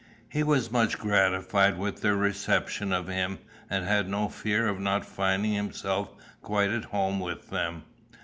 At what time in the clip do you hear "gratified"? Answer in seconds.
0.97-1.77